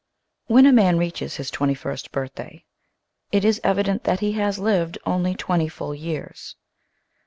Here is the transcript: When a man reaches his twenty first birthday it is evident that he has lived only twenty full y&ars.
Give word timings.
When 0.47 0.65
a 0.65 0.73
man 0.73 0.97
reaches 0.97 1.35
his 1.35 1.51
twenty 1.51 1.75
first 1.75 2.11
birthday 2.11 2.65
it 3.31 3.45
is 3.45 3.61
evident 3.63 4.03
that 4.05 4.19
he 4.19 4.31
has 4.31 4.57
lived 4.57 4.97
only 5.05 5.35
twenty 5.35 5.67
full 5.69 5.91
y&ars. 5.91 6.55